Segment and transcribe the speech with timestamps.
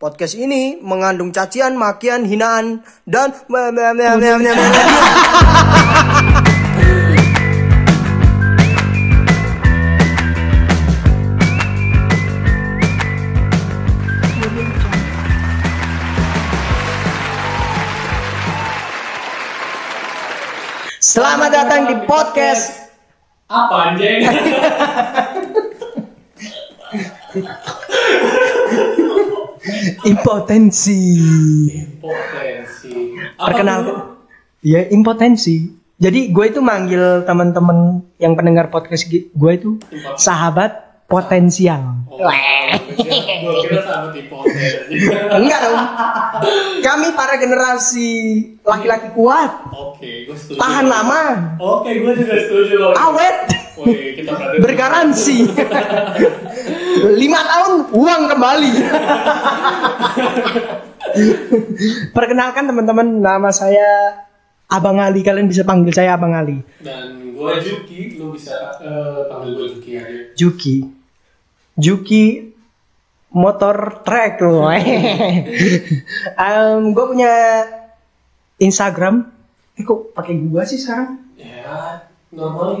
[0.00, 3.36] Podcast ini mengandung cacian, makian, hinaan, dan
[20.96, 22.88] Selamat datang di podcast
[23.52, 24.24] Apa anjing?
[30.04, 31.02] Impotensi.
[31.98, 32.94] Potensi.
[33.34, 33.86] Apa Perkenalkan.
[33.86, 33.98] tuh?
[34.60, 35.56] Ya impotensi.
[35.96, 39.76] Jadi gue itu manggil teman-teman yang pendengar podcast gue itu
[40.14, 40.72] sahabat
[41.04, 42.06] potensial.
[42.06, 44.96] Oh, gue kira sama impotensi.
[45.30, 45.80] Enggak dong.
[46.80, 48.08] Kami para generasi
[48.62, 50.56] laki-laki kuat, Oke, gue setuju.
[50.56, 51.22] tahan lama,
[51.58, 52.76] Oke, gue juga setuju.
[52.94, 53.38] awet,
[53.76, 55.36] Woi, kita bergaransi.
[57.16, 58.72] Lima tahun uang kembali.
[62.16, 64.20] Perkenalkan teman-teman, nama saya
[64.70, 65.22] Abang Ali.
[65.22, 66.62] Kalian bisa panggil saya Abang Ali.
[66.82, 70.20] Dan gue Juki, lu bisa eh, panggil gue Juki aja.
[70.34, 70.76] Juki.
[71.78, 72.24] Juki
[73.30, 74.66] motor track loh.
[76.44, 77.34] um, gue punya
[78.60, 79.24] Instagram.
[79.80, 81.16] Eh kok pakai gua sih sekarang?
[81.40, 82.76] Ya, normal.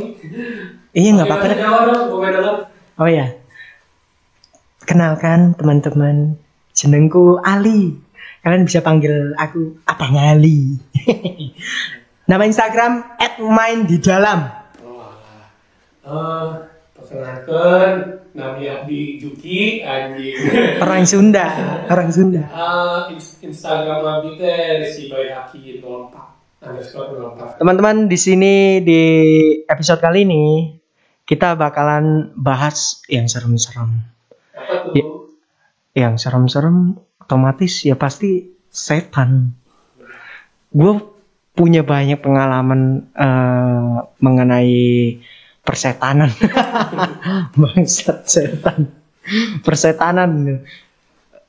[0.92, 2.68] Iya nggak apa-apa.
[3.00, 3.39] Oh ya.
[4.90, 6.34] Kenalkan teman-teman,
[6.74, 7.94] jenengku Ali.
[8.42, 10.82] Kalian bisa panggil aku Abang Ali.
[12.30, 12.98] Nama Instagram
[13.38, 14.50] @main di dalam.
[14.82, 15.14] Oh.
[16.02, 16.46] Eh,
[16.90, 20.34] perkenalkan, namanya Abdi Juki, anjing.
[20.82, 21.46] Orang Sunda,
[21.86, 22.50] orang Sunda.
[23.14, 27.62] Ins- Instagram Abdi teh Resi Bayaki 04 underscore 04.
[27.62, 29.02] Teman-teman di sini di
[29.70, 30.74] episode kali ini
[31.22, 34.18] kita bakalan bahas yang serem-serem.
[35.94, 36.08] Ya.
[36.08, 39.54] Yang serem-serem otomatis ya pasti setan.
[40.70, 41.02] Gue
[41.54, 44.78] punya banyak pengalaman eh, mengenai
[45.66, 46.30] persetanan.
[47.58, 48.90] Bangsat setan.
[49.66, 50.62] Persetanan.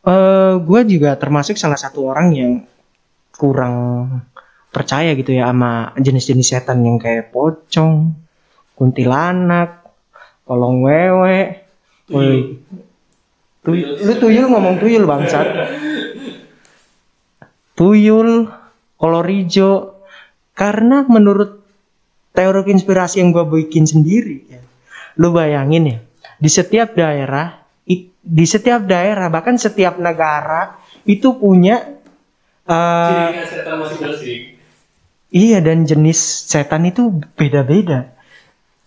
[0.01, 2.53] Eh gue juga termasuk salah satu orang yang
[3.37, 3.75] kurang
[4.71, 8.15] percaya gitu ya sama jenis-jenis setan yang kayak pocong,
[8.73, 9.83] kuntilanak,
[10.47, 11.67] kolong wewe.
[12.11, 12.59] Woi,
[13.61, 15.47] Tuy- lu tuyul ngomong tuyul bangsat.
[17.77, 18.49] Tuyul,
[18.97, 20.01] kolor hijau.
[20.57, 21.61] Karena menurut
[22.33, 24.61] teori konspirasi yang gue bikin sendiri, ya,
[25.17, 25.97] lu bayangin ya,
[26.37, 27.61] di setiap daerah,
[28.21, 30.77] di setiap daerah bahkan setiap negara
[31.09, 31.97] itu punya
[32.65, 34.61] setan masing-masing.
[35.31, 38.11] Iya dan jenis setan itu beda-beda.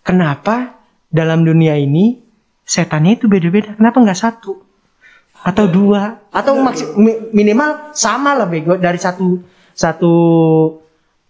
[0.05, 0.77] Kenapa
[1.09, 2.21] dalam dunia ini
[2.65, 3.73] setannya itu beda-beda?
[3.75, 4.64] Kenapa nggak satu
[5.45, 6.57] atau dua atau
[6.97, 9.37] mi- minimal sama lah bego dari satu
[9.71, 10.13] satu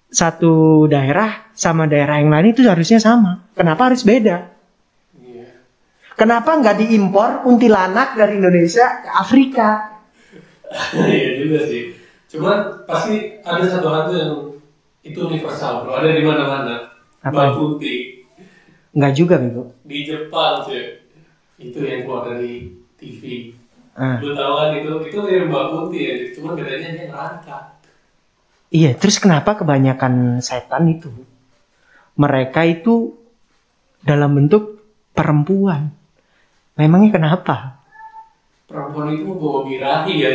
[0.08, 0.54] satu
[0.88, 3.44] daerah sama daerah yang lain itu harusnya sama.
[3.52, 4.48] Kenapa harus beda?
[5.18, 5.52] Iya.
[6.16, 9.70] Kenapa nggak diimpor kuntilanak dari Indonesia ke Afrika?
[10.96, 11.94] Iya juga sih.
[12.26, 12.58] Cuman
[12.90, 14.34] pasti ada satu hantu yang
[15.04, 15.94] itu universal, bro.
[15.94, 16.90] Ada di mana-mana.
[17.22, 17.54] Apa?
[17.54, 18.26] Putih
[18.92, 19.76] Nggak juga bego.
[19.84, 21.04] di Jepang sih.
[21.60, 23.52] Itu yang keluar dari TV.
[23.96, 24.20] Ah.
[24.20, 26.16] Lu tahu kan itu itu yang Mbak Putih ya.
[26.36, 27.64] Cuman bedanya dia ngerangkak.
[28.76, 31.08] Iya, terus kenapa kebanyakan setan itu
[32.20, 33.16] mereka itu
[34.04, 34.84] dalam bentuk
[35.16, 35.96] perempuan?
[36.76, 37.80] Memangnya kenapa?
[38.68, 40.30] Perempuan itu bawa birahi ya.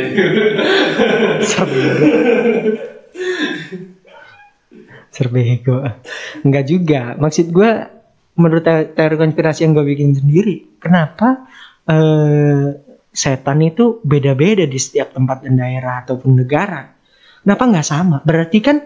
[1.45, 2.07] Serbego.
[5.13, 5.77] Serbego.
[6.41, 7.13] Enggak juga.
[7.21, 7.71] Maksud gue
[8.41, 11.45] menurut te- teori konspirasi yang gue bikin sendiri, kenapa
[11.85, 12.73] eh,
[13.11, 16.91] setan itu beda-beda di setiap tempat dan daerah ataupun negara?
[17.43, 18.17] Kenapa nggak sama?
[18.23, 18.79] Berarti kan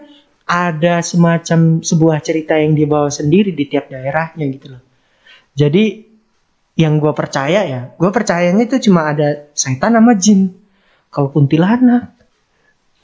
[0.45, 4.81] ada semacam sebuah cerita yang dibawa sendiri di tiap daerahnya gitu loh.
[5.55, 6.05] Jadi
[6.75, 10.51] yang gue percaya ya, gue percayanya itu cuma ada setan sama jin.
[11.07, 12.11] Kalau kuntilanak,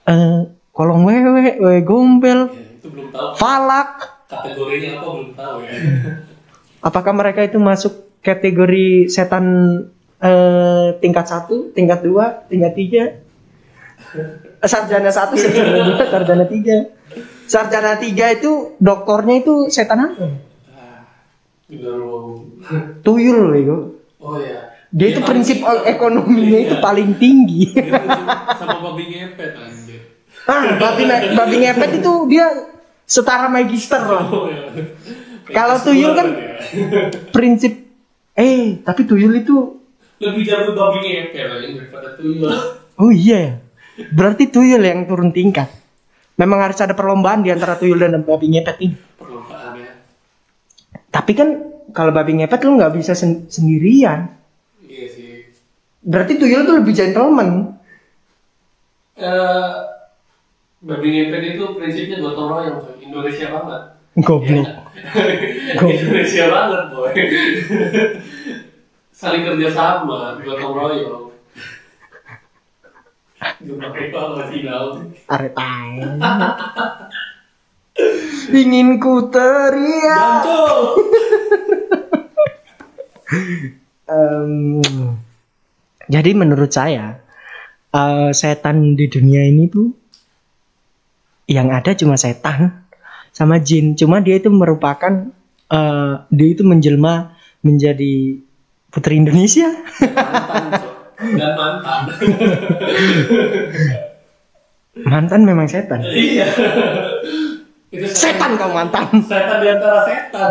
[0.06, 0.44] eh,
[0.76, 3.28] kolong wewe, wewe gombel, Ya, itu belum tahu.
[3.40, 3.92] falak,
[4.28, 5.72] Kategorinya apa belum tahu ya.
[6.88, 9.46] apakah mereka itu masuk kategori setan
[10.22, 13.04] eh, tingkat satu, tingkat dua, tingkat tiga,
[14.62, 16.78] sarjana satu, sarjana dua, sarjana tiga,
[17.46, 20.14] sarjana tiga itu doktornya itu setan apa?
[20.72, 21.02] Ah,
[21.68, 22.46] Udah mau.
[23.02, 23.78] Tuyul bego.
[24.18, 24.70] Oh ya.
[24.92, 26.84] Dia itu Dia prinsip paling- ekonominya itu Iya.
[26.84, 27.64] paling tinggi.
[27.72, 27.96] Dia
[28.54, 30.02] sama babi ngepet anjir.
[30.46, 32.46] ah, babi babi ngepet itu dia
[33.08, 34.24] setara magister loh.
[34.30, 34.68] Oh ya.
[35.48, 37.08] Kalau tuyul kan- ya.
[37.32, 37.88] Prinsip
[38.36, 39.81] eh tapi tuyul itu
[40.22, 42.54] lebih jago ngepet aja daripada tuyul.
[42.96, 43.54] Oh iya ya.
[44.08, 45.68] Berarti tuyul yang turun tingkat.
[46.38, 48.96] Memang harus ada perlombaan di antara tuyul dan babi ngepet ini.
[49.14, 49.92] perlombaan ya
[51.10, 51.50] Tapi kan
[51.92, 54.30] kalau babi ngepet lu nggak bisa sen- sendirian.
[54.82, 55.50] iya sih
[56.00, 57.78] Berarti tuyul tuh lebih gentleman.
[59.16, 59.72] eh
[60.80, 62.80] babi ngepet itu prinsipnya gotong royong.
[63.00, 63.82] Indonesia banget
[64.18, 64.68] Goblok.
[64.68, 64.76] Iya.
[65.96, 67.12] Indonesia banget boy
[69.22, 71.30] saling kerja sama gotong royong
[75.30, 76.02] Aretai.
[78.50, 80.46] Ingin ku teriak.
[84.12, 84.82] Em,
[86.10, 87.22] jadi menurut saya
[87.94, 89.94] eh, setan di dunia ini tuh
[91.46, 92.86] yang ada cuma setan
[93.30, 93.94] sama jin.
[93.94, 95.30] Cuma dia itu merupakan
[95.70, 98.42] eh, dia itu menjelma menjadi
[98.92, 99.72] putri Indonesia.
[99.98, 100.68] mantan
[101.32, 102.00] dan mantan
[104.94, 106.04] Mantan memang setan.
[106.04, 106.48] iya
[107.90, 109.08] itu Setan kau mantan.
[109.22, 110.50] setan di antara setan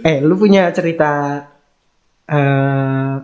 [0.00, 1.38] Eh, lu punya cerita
[2.24, 3.14] eh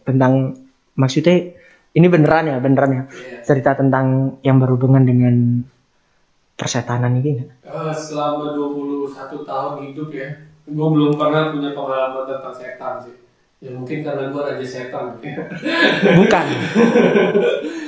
[0.00, 0.52] tentang
[0.94, 1.56] maksudnya
[1.90, 3.02] ini beneran ya, beneran ya.
[3.02, 3.38] Iya.
[3.42, 5.64] Cerita tentang yang berhubungan dengan
[6.54, 7.40] persetanan ini?
[7.64, 9.10] Eh, selama 21
[9.42, 10.28] tahun hidup ya
[10.68, 13.14] gue belum pernah punya pengalaman tentang setan sih
[13.60, 15.20] ya mungkin karena gue raja setan
[16.16, 16.46] Bukan.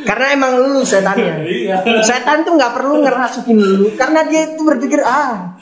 [0.04, 1.48] karena emang lu setannya.
[1.48, 5.56] iya Setan tuh nggak perlu ngerasukin lu karena dia itu berpikir ah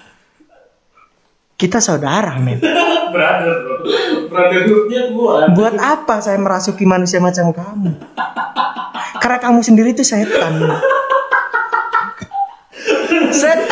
[1.55, 2.59] kita saudara men.
[3.15, 3.77] brother bro
[4.27, 7.91] brotherhoodnya gue Buat apa saya merasuki manusia macam kamu?
[9.21, 10.59] Karena kamu sendiri itu setan.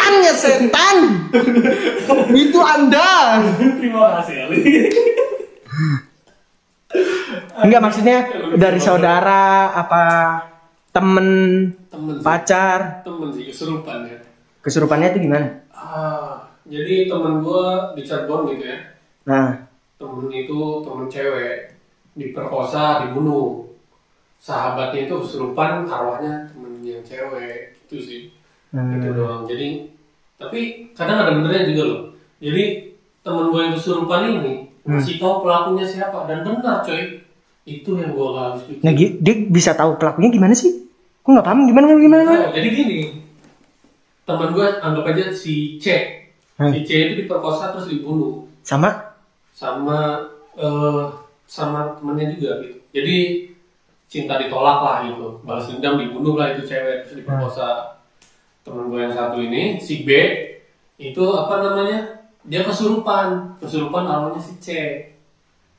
[0.08, 0.96] Setannya setan.
[2.32, 3.44] Itu Anda.
[3.76, 4.88] terima kasih Ali
[7.60, 8.18] Enggak maksudnya
[8.56, 10.04] dari saudara apa
[10.96, 11.28] temen
[11.92, 12.24] temen sih.
[12.24, 13.04] pacar?
[13.04, 14.16] Temen sih kesurupan ya.
[14.64, 15.48] Kesurupannya itu gimana?
[15.76, 17.64] ah jadi temen gue
[18.00, 18.80] di Cirebon gitu ya.
[19.28, 19.60] Nah,
[20.00, 21.76] temen itu temen cewek
[22.16, 23.68] diperkosa dibunuh.
[24.40, 28.22] Sahabatnya itu kesurupan arwahnya temen yang cewek itu sih.
[28.72, 28.96] Hmm.
[29.00, 29.44] itu doang.
[29.44, 29.97] Jadi
[30.38, 32.02] tapi kadang ada benernya juga loh
[32.38, 32.64] jadi
[33.26, 34.54] temen gue yang kesurupan ini
[34.88, 37.20] ngasih tahu pelakunya siapa dan benar coy
[37.68, 40.88] itu yang gue gak habis pikir nah dia bisa tahu pelakunya gimana sih?
[41.20, 42.00] Gue nggak paham gimana gimana.
[42.00, 42.32] gimana?
[42.48, 42.98] Oh, jadi gini
[44.24, 46.16] teman gue anggap aja si C
[46.58, 46.74] Hmm.
[46.74, 49.14] si C itu diperkosa terus dibunuh Sama
[49.54, 50.26] sama
[50.58, 51.06] eh
[51.46, 52.78] sama temennya juga gitu.
[52.90, 53.16] Jadi
[54.10, 55.38] cinta ditolak lah gitu.
[55.46, 57.97] Balas dendam dibunuh lah itu cewek terus diperkosa.
[58.68, 60.12] Temen gue yang satu ini si B
[61.00, 62.20] itu apa namanya?
[62.44, 64.68] Dia kesurupan, kesurupan awalnya si C.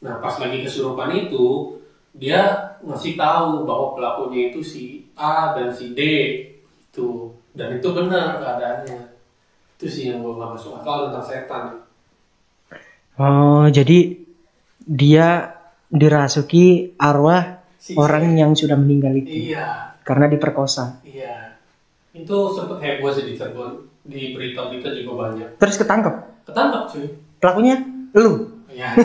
[0.02, 1.78] Nah pas lagi kesurupan itu
[2.18, 6.02] dia ngasih tahu bahwa pelakunya itu si A dan si D
[6.90, 9.14] itu dan itu benar keadaannya.
[9.78, 11.64] Itu sih yang gue gak masuk akal tentang setan.
[13.20, 14.18] Oh, jadi
[14.84, 15.56] dia
[15.92, 19.96] dirasuki arwah Si orang yang sudah meninggal itu Iya.
[20.04, 21.00] karena diperkosa.
[21.08, 21.49] Iya.
[22.14, 23.86] Itu sempet heboh sih di Cirebon.
[24.06, 25.62] Di berita-berita juga banyak.
[25.62, 26.16] Terus ketangkep.
[26.50, 27.06] Ketangkap cuy.
[27.38, 27.76] Pelakunya
[28.18, 28.50] lu.
[28.74, 28.94] Ya.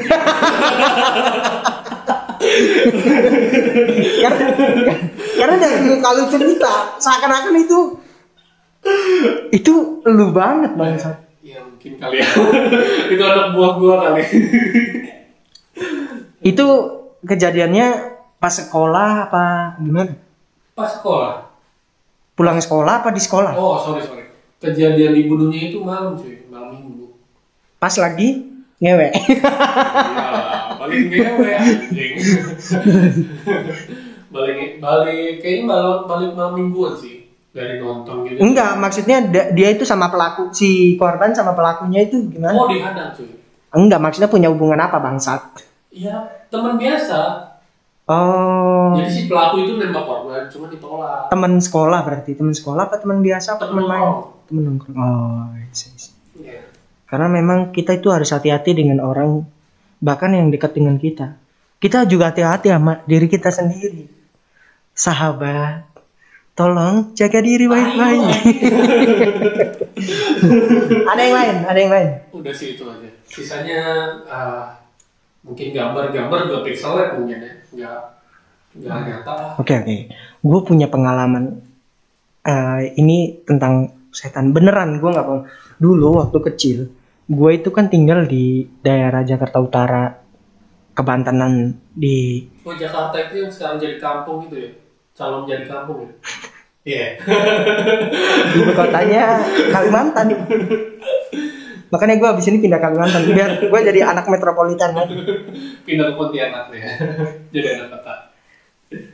[4.24, 4.46] karena
[5.34, 7.78] karena dari kalau cerita seakan-akan itu
[9.50, 11.24] itu lu banget bangsa.
[11.40, 12.28] Iya mungkin kali ya.
[13.12, 14.22] itu anak buah gua kali.
[16.44, 16.66] Itu
[17.24, 17.86] kejadiannya
[18.36, 19.44] pas sekolah apa
[19.80, 20.12] gimana?
[20.76, 21.53] Pas sekolah.
[22.34, 23.54] Pulang sekolah apa di sekolah?
[23.54, 24.26] Oh sorry sorry.
[24.58, 26.50] Kejadian dibunuhnya itu malam cuy.
[26.50, 27.14] Malam minggu.
[27.78, 28.42] Pas lagi
[28.82, 29.14] ngewe.
[29.14, 29.50] Iya.
[30.74, 32.14] Balik ngewe anjing.
[34.34, 38.42] balik balik kayaknya balik balik malam mingguan sih dari nonton gitu.
[38.42, 42.58] Enggak, maksudnya dia itu sama pelaku si korban sama pelakunya itu gimana?
[42.58, 43.30] Oh dihadang cuy.
[43.70, 45.62] Enggak, maksudnya punya hubungan apa bangsat?
[45.94, 47.53] Iya teman biasa.
[48.04, 51.32] Oh, Jadi si pelaku itu nembak korban, cuma ditolak.
[51.32, 54.08] teman sekolah berarti teman sekolah apa teman biasa apa teman main?
[54.44, 54.92] Teman nongkrong.
[54.92, 55.48] Oh.
[56.36, 56.68] Iya.
[57.08, 59.48] Karena memang kita itu harus hati-hati dengan orang
[60.04, 61.40] bahkan yang dekat dengan kita.
[61.80, 64.04] Kita juga hati-hati sama diri kita sendiri.
[64.92, 65.88] Sahabat,
[66.52, 68.20] tolong jaga diri baik-baik.
[71.08, 72.08] ada yang lain, ada yang lain.
[72.36, 73.08] Udah sih itu aja.
[73.24, 73.80] Sisanya
[74.28, 74.83] ah,
[75.44, 77.52] mungkin gambar-gambar juga pixelnya mungkin ya.
[77.76, 78.00] Nggak
[78.74, 79.32] nggak nyata.
[79.60, 79.96] Oke oke,
[80.42, 81.62] gue punya pengalaman
[82.42, 85.44] eh, ini tentang setan beneran gue nggak bohong.
[85.78, 86.78] Dulu waktu kecil,
[87.28, 90.04] gue itu kan tinggal di daerah Jakarta Utara
[90.94, 94.70] kebantenan di Oh Jakarta itu yang sekarang jadi kampung itu ya?
[95.14, 96.12] Calon jadi kampung ya?
[96.84, 97.16] Iya.
[98.60, 99.40] ibu kotanya
[99.72, 100.26] Kalimantan
[101.94, 105.14] makanya gue abis ini pindah Kalimantan biar gue jadi anak metropolitan lagi
[105.86, 106.90] Pindah ke Pontianak ya.
[107.54, 108.34] jadi anak kota.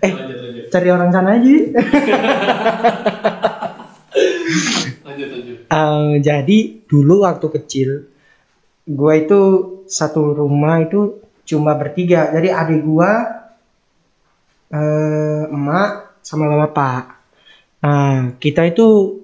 [0.00, 0.12] Eh.
[0.16, 0.64] Lanjut lanjut.
[0.72, 1.52] cari orang sana aja
[5.04, 5.56] Lanjut lanjut.
[5.68, 6.58] Eh, jadi
[6.88, 7.90] dulu waktu kecil
[8.88, 9.40] gue itu
[9.84, 13.12] satu rumah itu cuma bertiga jadi adik gue
[14.72, 17.04] eh, emak sama bapak
[17.84, 19.20] nah kita itu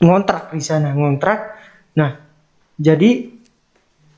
[0.00, 1.60] ngontrak di sana ngontrak
[1.96, 2.29] nah
[2.80, 3.28] jadi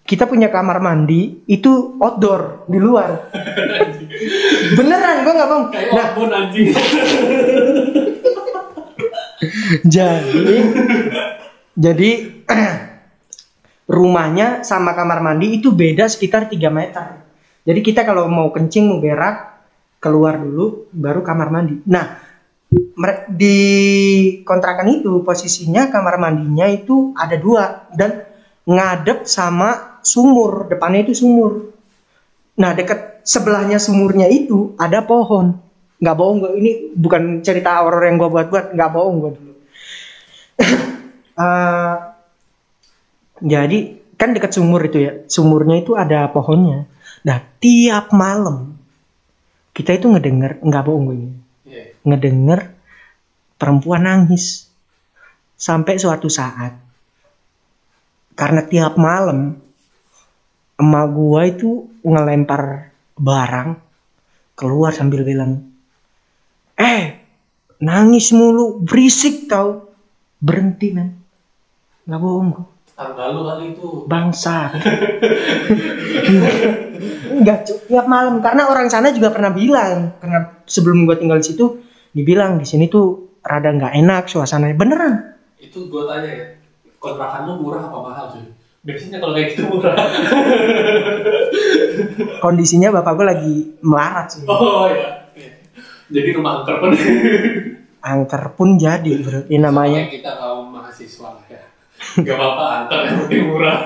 [0.07, 3.26] kita punya kamar mandi itu outdoor di luar
[4.78, 6.07] beneran gue nggak Kayak nah
[9.95, 10.57] jadi
[11.73, 12.11] jadi
[13.97, 17.07] rumahnya sama kamar mandi itu beda sekitar 3 meter.
[17.62, 19.62] Jadi kita kalau mau kencing mau berak
[20.02, 21.78] keluar dulu baru kamar mandi.
[21.87, 22.19] Nah,
[23.31, 23.59] di
[24.42, 28.32] kontrakan itu posisinya kamar mandinya itu ada dua dan
[28.69, 31.75] ngadep sama sumur, depannya itu sumur.
[32.59, 35.59] Nah, dekat sebelahnya sumurnya itu ada pohon.
[36.02, 39.54] Nggak bohong gue, ini bukan cerita horor yang gue buat-buat, nggak bohong gue dulu.
[41.33, 41.97] Eh,
[43.40, 43.78] jadi
[44.21, 46.85] kan dekat sumur itu ya, sumurnya itu ada pohonnya.
[47.25, 48.76] Nah, tiap malam
[49.73, 51.33] kita itu ngedenger, nggak bohong gue ini,
[51.73, 51.85] Iya.
[52.04, 52.61] ngedenger
[53.57, 54.69] perempuan nangis
[55.57, 56.76] sampai suatu saat
[58.33, 59.61] karena tiap malam
[60.81, 63.77] emak gua itu ngelempar barang
[64.57, 65.62] keluar sambil bilang
[66.75, 67.23] eh
[67.79, 69.93] nangis mulu berisik tau
[70.43, 71.09] berhenti men
[72.09, 73.89] nggak bohong gua Tanggal lu kali itu.
[74.05, 74.69] bangsa
[77.33, 77.89] Enggak, Cuk.
[77.89, 81.81] tiap malam karena orang sana juga pernah bilang karena sebelum gua tinggal di situ
[82.12, 85.15] dibilang di sini tuh rada nggak enak suasananya beneran
[85.57, 86.47] Itu gua tanya ya.
[87.03, 88.47] Kontrakan lu murah apa mahal cuy?
[88.83, 89.95] Biasanya kalau kayak gitu murah.
[92.43, 95.31] kondisinya bapak gua lagi melarat sih Oh iya.
[96.13, 96.91] Jadi rumah angker pun.
[98.03, 101.63] angker pun jadi bro ini namanya Kayak kita kaum mahasiswa lah ya.
[102.19, 103.79] Gak apa-apa angker yang penting murah.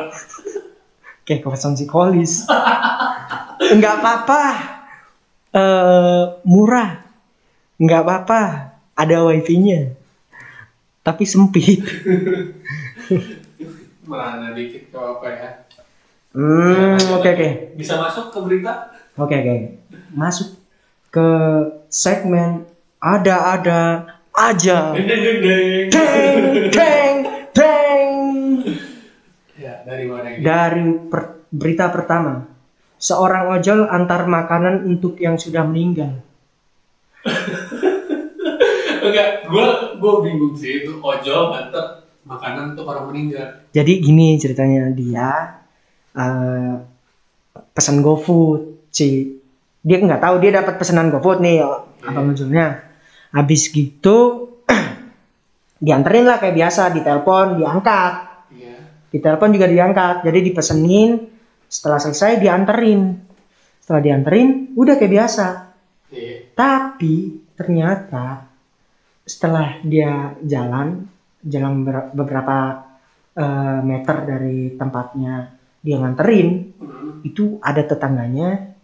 [1.27, 2.47] kayak kosan psikolis
[3.59, 4.43] nggak apa-apa
[5.51, 7.03] eh murah
[7.77, 8.41] nggak apa-apa
[8.95, 9.91] ada wifi-nya
[11.03, 11.83] tapi sempit
[14.09, 15.49] Merana dikit gak apa ya.
[16.31, 18.73] hmm oke oke Bisa masuk ke berita?
[19.15, 19.57] oke oke
[20.13, 20.55] masuk
[21.09, 21.29] ke
[21.89, 22.63] segmen
[22.99, 25.89] ada-ada aja Deng deng deng deng.
[25.89, 26.37] Deng,
[26.69, 27.17] deng,
[27.51, 28.11] deng.
[29.57, 30.45] Ya, dari mana ini?
[30.45, 32.45] Dari per- berita pertama,
[32.97, 36.21] seorang ojol antar makanan untuk yang sudah meninggal.
[39.01, 43.64] Enggak, gua gua bingung sih itu ojol nganter makanan untuk orang meninggal.
[43.71, 45.62] Jadi gini ceritanya dia
[46.12, 46.75] eh,
[47.73, 49.38] pesan GoFood si
[49.80, 51.62] dia nggak tahu dia dapat pesanan GoFood nih
[52.02, 52.83] abang ojolnya.
[53.30, 54.50] Habis gitu
[55.76, 58.14] dianterin lah kayak biasa ditelepon diangkat
[58.47, 58.78] Iya.
[59.11, 61.18] di telepon juga diangkat jadi dipesenin
[61.66, 63.18] setelah selesai dianterin
[63.83, 65.47] setelah dianterin udah kayak biasa
[66.14, 66.54] Iya.
[66.54, 68.47] tapi ternyata
[69.26, 71.11] setelah dia jalan
[71.47, 72.57] jalan ber- beberapa
[73.37, 77.23] eh, meter dari tempatnya dia nganterin Hmm.
[77.23, 78.75] itu ada tetangganya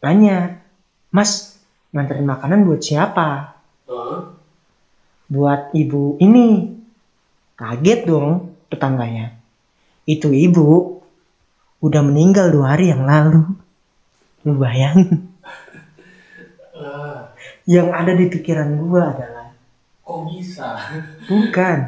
[0.00, 0.64] nanya
[1.12, 1.60] mas
[1.92, 3.58] nganterin makanan buat siapa?
[3.84, 4.32] Oh.
[5.30, 6.74] buat ibu ini.
[7.54, 9.36] Kaget dong tetangganya.
[10.02, 10.98] Itu ibu
[11.78, 13.44] udah meninggal dua hari yang lalu.
[14.42, 15.28] Lu bayangin.
[16.74, 17.30] Ah,
[17.74, 19.39] yang ada di pikiran gua adalah
[20.10, 20.68] kok bisa?
[21.30, 21.78] bukan.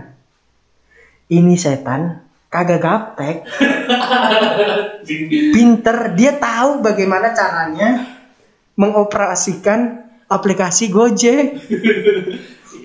[1.26, 3.36] Ini setan kagak gaptek.
[5.56, 6.14] Pinter.
[6.14, 8.20] Dia tahu bagaimana caranya
[8.78, 11.58] mengoperasikan aplikasi Gojek.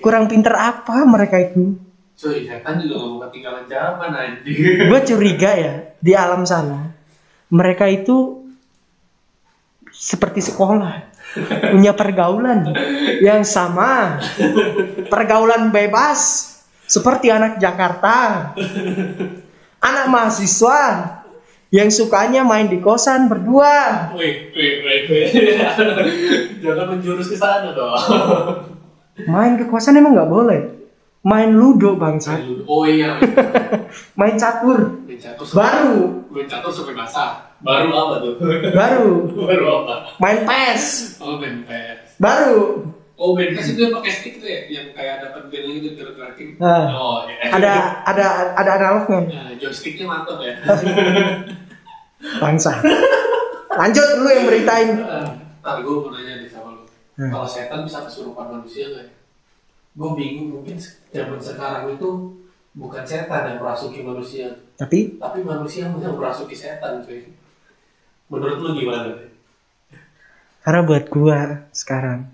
[0.02, 1.76] Kurang pinter apa mereka itu?
[2.18, 4.10] Cuy, setan juga gak mau ketinggalan zaman
[4.90, 6.90] gue curiga ya di alam sana
[7.46, 8.42] mereka itu
[9.94, 12.72] seperti sekolah punya pergaulan
[13.20, 14.16] yang sama
[15.12, 16.50] pergaulan bebas
[16.88, 18.50] seperti anak Jakarta
[19.78, 20.80] anak mahasiswa
[21.68, 25.26] yang sukanya main di kosan berdua Wih, wih, wih, wih.
[26.64, 27.92] Jangan menjurus ke sana dong.
[29.28, 30.60] main ke kosan emang nggak boleh
[31.26, 33.18] main ludo bangsa Oh iya,
[34.20, 35.98] main catur main catur baru
[36.30, 37.48] main catur sampai basah.
[37.58, 38.34] Baru apa tuh?
[38.70, 40.14] Baru Baru apa?
[40.22, 41.18] main PES.
[41.18, 42.14] Oh, main PS.
[42.22, 42.86] Baru
[43.18, 44.70] Oh, main PS itu yang pakai stick tuh ya?
[44.70, 46.48] Yang kayak dapat band gitu gerak-gerakin.
[46.62, 46.86] Nah.
[46.94, 47.50] Oh, iya.
[47.50, 47.74] ada
[48.06, 49.20] ada ada analognya.
[49.26, 50.54] Nah, joysticknya mantap ya.
[52.42, 52.78] Bangsa.
[53.74, 55.02] Lanjut lu yang beritain.
[55.02, 56.86] Ntar gue mau nanya nih sama lu.
[57.18, 57.30] Hmm.
[57.34, 59.17] Kalau setan bisa kesurupan manusia nggak ya?
[59.96, 60.76] Gue bingung mungkin
[61.12, 62.08] zaman sekarang itu
[62.76, 64.46] bukan setan yang merasuki manusia,
[64.78, 67.26] Tapi tapi manusia yang merasuki setan cuy.
[68.28, 69.28] Menurut lu gimana?
[70.68, 72.28] karena buat gua sekarang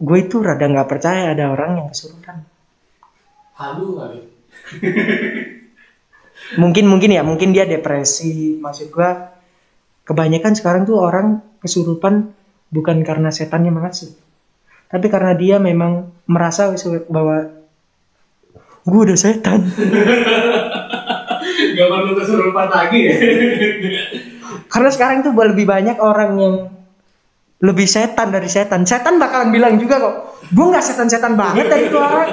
[0.00, 2.44] gue itu rada nggak percaya ada orang yang kesurupan.
[3.56, 4.20] Halu kali.
[6.60, 8.60] Mungkin mungkin ya, mungkin dia depresi.
[8.60, 9.32] Maksud gua
[10.04, 12.36] kebanyakan sekarang tuh orang kesurupan
[12.68, 14.12] bukan karena setannya mengasih.
[14.86, 16.70] Tapi karena dia memang merasa
[17.10, 17.50] bahwa
[18.86, 19.66] gue udah setan.
[21.76, 23.14] Gak perlu kesurupan lagi ya.
[24.70, 26.54] Karena sekarang tuh lebih banyak orang yang
[27.60, 28.84] lebih setan dari setan.
[28.84, 30.14] Setan bakalan bilang juga kok,
[30.52, 32.28] gue nggak setan-setan banget dari itu orang.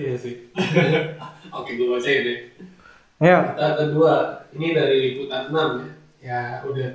[0.00, 0.34] Iya sih.
[1.56, 2.38] Oke, gue bacain deh.
[3.20, 4.14] Ayo, Kita kedua,
[4.56, 6.24] ini dari liputan 6 ya.
[6.24, 6.88] Ya udah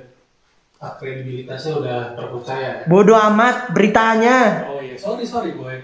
[0.94, 2.84] kredibilitasnya udah terpercaya ya.
[2.86, 4.68] bodoh amat beritanya.
[4.70, 5.74] Oh iya, sorry sorry boy.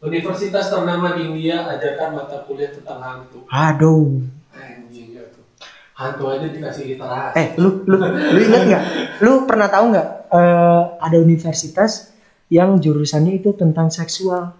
[0.00, 3.44] Universitas ternama di India ajarkan mata kuliah tentang hantu.
[3.48, 4.24] Aduh.
[4.52, 5.44] Anjing ya tuh.
[5.92, 7.36] Hantu aja dikasih literasi.
[7.36, 8.84] Eh, lu lu lu inget nggak?
[9.20, 10.08] Lu pernah tahu nggak?
[10.30, 12.14] eh, ada universitas
[12.50, 14.54] yang jurusannya itu tentang seksual.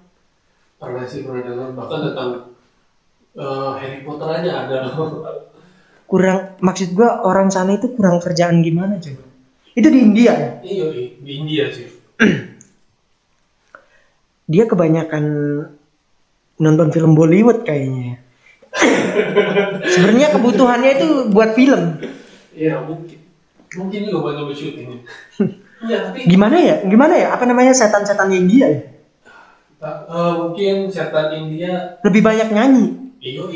[0.79, 2.31] Pernah sih pernah dengar bahkan tentang
[3.39, 5.25] eh, Harry Potter aja ada loh.
[6.11, 9.30] Kurang maksud gua orang sana itu kurang kerjaan gimana coba?
[9.75, 10.51] Itu di India ya?
[10.67, 11.87] Iya di, di India sih.
[14.53, 15.25] Dia kebanyakan
[16.59, 18.19] nonton film Bollywood kayaknya.
[19.95, 22.03] Sebenarnya kebutuhannya itu buat film.
[22.55, 23.19] Iya mungkin.
[23.71, 24.91] Mungkin juga buat syuting.
[25.81, 26.77] Iya tapi Gimana ya?
[26.85, 27.33] Gimana ya?
[27.33, 28.81] Apa namanya setan-setan India ya?
[29.81, 33.00] eh, mungkin setan India Lebih banyak nyanyi.
[33.21, 33.53] Juga.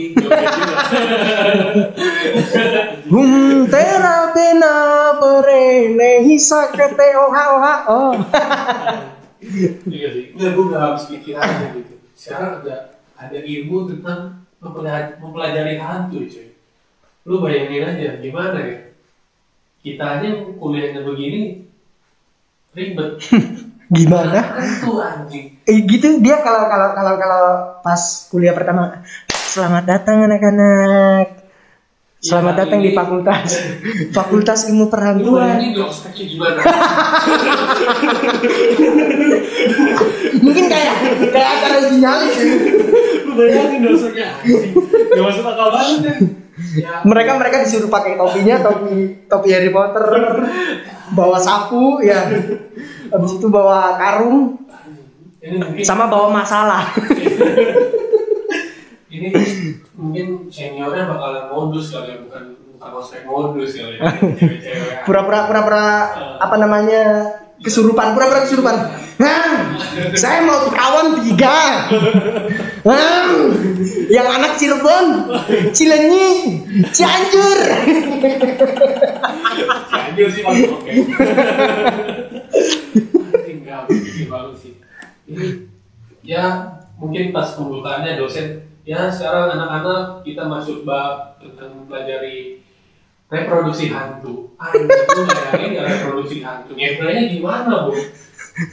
[3.08, 4.76] Hum tera bena
[5.16, 8.12] pere nehi sakete oha oha oh.
[9.88, 10.24] Iya sih.
[10.36, 11.96] Nggak, gue nggak habis pikir aja gitu.
[12.12, 16.52] Sekarang ada ada ilmu tentang mempelajari, hantu, cuy.
[17.24, 18.78] Lu bayangin aja gimana ya?
[19.80, 20.28] Kita aja
[20.60, 21.64] kuliahnya begini
[22.76, 23.16] ribet.
[23.92, 24.40] Gimana?
[24.56, 25.60] Hantu anjing.
[25.68, 27.44] Eh, gitu dia kalau kalau kalau kalau
[27.84, 28.00] pas
[28.32, 29.04] kuliah pertama
[29.54, 31.26] selamat datang anak-anak.
[32.18, 33.48] Selamat Ya, datang di ini- fakultas
[34.10, 35.60] fakultas ilmu perhantuan.
[35.60, 36.62] Gimana?
[40.40, 40.94] mungkin kayak
[41.30, 42.50] kayak acara uji nyali sih.
[43.22, 44.72] Lu bayangin dosennya anjing.
[45.12, 46.14] Gak masuk akal banget ya.
[46.74, 48.94] Ya, mereka mereka disuruh pakai topinya topi
[49.28, 50.06] topi Harry Potter.
[51.12, 52.24] Bawa sapu ya.
[53.12, 54.58] Habis itu bawa karung.
[55.84, 56.88] Sama bawa masalah
[59.24, 59.32] ini
[60.00, 62.42] mungkin seniornya bakalan modus kali ya bukan
[62.76, 64.04] bukan ospek modus kali ya
[64.36, 65.08] cewek-cewek.
[65.08, 65.86] Pura-pura pura-pura
[66.36, 67.02] apa namanya
[67.64, 68.76] kesurupan pura-pura kesurupan.
[69.14, 69.78] Hah,
[70.18, 71.86] saya mau kawan tiga.
[72.82, 73.30] Hah,
[74.10, 75.30] yang anak Cirebon
[75.70, 76.60] Cilenyi
[76.90, 77.58] Cianjur.
[79.94, 80.58] Anjir sih Bang.
[80.66, 80.92] oke.
[84.28, 84.72] Banget sih.
[85.30, 85.46] Ini
[86.26, 92.60] ya mungkin pas pembukaannya dosen ya sekarang anak-anak kita masuk bab tentang mempelajari
[93.32, 94.52] reproduksi hantu.
[94.60, 96.72] Anjing lu bayangin nggak reproduksi hantu?
[96.76, 97.92] Ngefrenya gimana bu?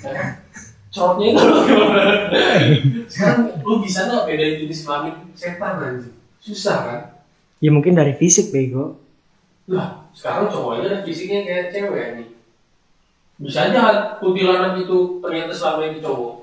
[0.03, 0.29] Ya kan?
[0.91, 2.03] corotnya itu loh gimana?
[3.07, 6.15] Sekarang lu bisa nggak bedain jenis kelamin setan anjing?
[6.43, 7.01] Susah kan?
[7.63, 8.99] Ya mungkin dari fisik bego.
[9.71, 12.29] Lah sekarang cowoknya fisiknya kayak cewek nih
[13.41, 13.81] bisa aja
[14.21, 16.33] kuntilanak itu ternyata selama ini cowok?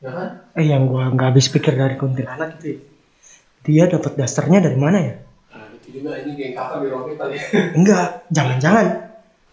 [0.00, 0.28] Ya kan?
[0.56, 2.78] Eh yang gua nggak habis pikir dari kuntilanak itu ya.
[3.66, 5.14] Dia dapat dasarnya dari mana ya?
[5.50, 7.36] Nah itu juga ini geng kakak di tadi
[7.74, 8.86] enggak jangan-jangan.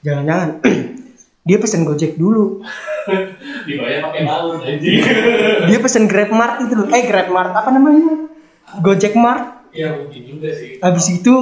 [0.05, 0.49] Jangan-jangan.
[1.47, 2.63] Dia pesen gojek dulu.
[3.67, 5.03] Dibayar pakai laut anjing.
[5.67, 6.87] Dia pesen grab mart itu loh.
[6.87, 8.31] Eh grab mart apa namanya?
[8.79, 9.67] Gojek mart.
[9.75, 10.79] Ya mungkin juga sih.
[10.79, 11.33] Habis itu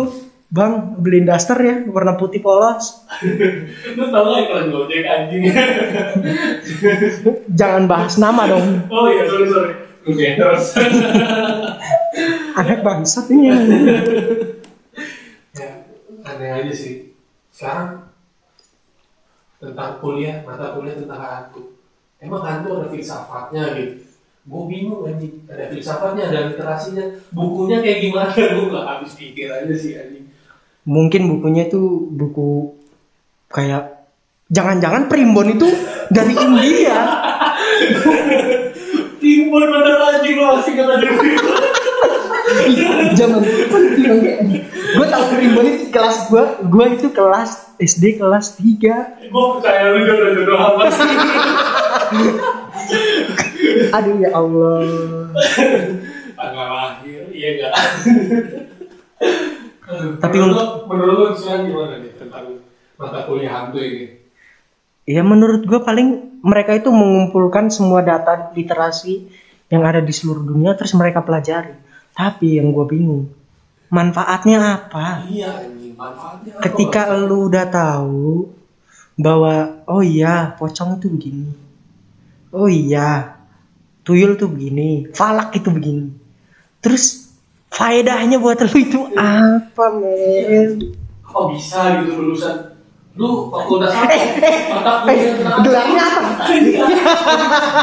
[0.51, 3.05] bang beliin daster ya warna putih polos.
[3.97, 5.41] Lu tau gak iklan gojek anjing?
[7.53, 8.89] Jangan bahas nama dong.
[8.89, 9.73] Oh iya sorry sorry.
[10.01, 10.65] Lu terus
[12.55, 13.25] anak bangsat.
[13.31, 13.57] Ini ya.
[15.55, 15.69] ya
[16.25, 17.15] aneh aja sih.
[17.51, 18.11] Sekarang
[19.61, 21.77] tentang kuliah mata kuliah tentang hantu.
[22.21, 24.09] Emang hantu ada filsafatnya gitu.
[24.41, 27.05] Gue bingung anjing ada filsafatnya ada literasinya.
[27.29, 28.33] Bukunya kayak gimana?
[28.57, 30.25] Gue gak habis pikir aja sih anjing.
[30.81, 32.73] Mungkin bukunya itu buku
[33.53, 34.09] kayak
[34.49, 35.69] jangan-jangan primbon itu
[36.09, 36.97] dari India.
[39.21, 40.57] Timbul bener anjing lo
[42.75, 43.15] kata dulu.
[43.17, 43.39] zaman
[44.91, 49.99] gue tahu primbon itu kelas gue gue itu kelas SD kelas 3 Gue percaya lu
[50.05, 51.11] jodoh jodoh apa sih?
[53.95, 54.83] aduh ya Allah
[56.41, 57.73] Tanggal lahir, iya enggak?
[60.17, 62.65] Tapi menurut menurut lo sekarang gimana nih tentang
[62.97, 64.21] mata kuliah hantu ini?
[65.05, 69.27] ya menurut gue paling mereka itu mengumpulkan semua data literasi
[69.71, 71.73] yang ada di seluruh dunia terus mereka pelajari
[72.11, 73.31] tapi yang gue bingung
[73.91, 75.27] manfaatnya apa?
[75.27, 76.61] Iya manfaatnya apa?
[76.63, 78.49] ketika lu udah tahu
[79.19, 81.51] bahwa oh iya pocong itu begini.
[82.51, 83.37] Oh iya
[84.01, 86.09] tuyul tuh begini falak itu begini.
[86.81, 87.35] Terus
[87.69, 90.95] faedahnya buat lu itu apa men?
[91.21, 92.70] Kok bisa gitu lulusan?
[93.11, 94.15] Lu fakultas apa?
[94.71, 95.59] Mata kuliah kenapa?
[95.67, 96.21] gelarnya apa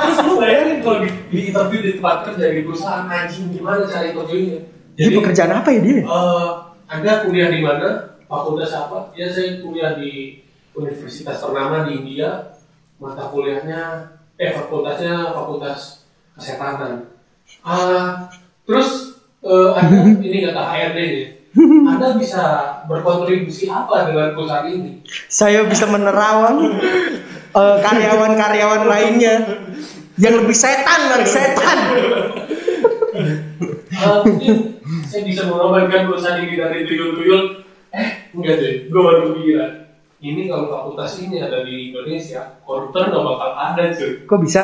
[0.01, 4.09] Terus lu bayangin kalau di, di interview di tempat kerja di perusahaan anjing gimana cara
[4.09, 4.61] interviewnya?
[4.99, 6.51] jadi pekerjaan apa ya dia eh,
[6.91, 8.19] Anda kuliah di mana?
[8.27, 9.12] Fakultas apa?
[9.14, 10.43] Ya saya kuliah di
[10.75, 12.57] universitas ternama di India.
[12.99, 16.03] Mata kuliahnya, eh fakultasnya fakultas
[16.35, 17.07] kesehatan.
[17.62, 18.27] Ah,
[18.67, 21.29] terus eh, Anda ini kata HRD nih.
[21.59, 22.44] Anda bisa
[22.87, 25.03] berkontribusi apa dengan perusahaan ini?
[25.27, 26.79] saya bisa menerawang
[27.53, 29.35] eh, karyawan-karyawan lainnya
[30.18, 31.79] yang lebih setan dari setan
[33.99, 37.66] Eh, mungkin saya bisa mengamankan perusahaan ini dari tuyul-tuyul.
[37.90, 39.73] Eh, enggak deh, gue baru pikiran.
[40.18, 44.27] Ini kalau fakultas ini ada di Indonesia, koruptor nggak bakal ada cuy.
[44.27, 44.62] kok bisa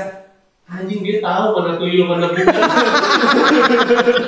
[0.64, 2.46] Anjing dia tahu mana tuyul mana bukan.
[2.54, 4.18] Anjing, aduh, aduh.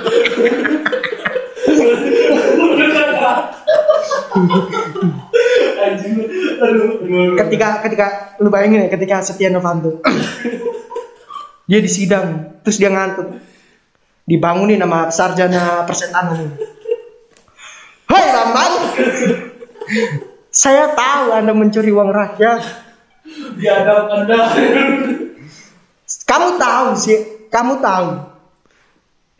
[7.36, 8.06] Ketika ketika
[8.40, 10.00] lu bayangin ya ketika Setia Novanto.
[11.66, 13.42] Dia di sidang terus dia ngantuk
[14.26, 16.54] dibangunin sama sarjana persetanan
[18.06, 18.72] Hei Ramlan
[20.56, 22.62] saya tahu anda mencuri uang rakyat.
[23.60, 24.40] Biadab anda.
[26.24, 27.18] kamu tahu sih
[27.52, 28.08] kamu tahu.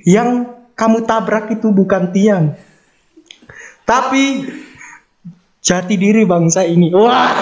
[0.04, 0.28] Yang
[0.76, 2.52] kamu tabrak itu bukan tiang.
[3.86, 4.44] Tapi
[5.66, 6.94] jati diri bangsa ini.
[6.94, 7.34] Wah